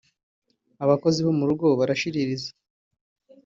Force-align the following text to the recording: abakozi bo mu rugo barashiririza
abakozi 0.83 1.19
bo 1.25 1.31
mu 1.37 1.43
rugo 1.49 1.65
barashiririza 1.79 2.49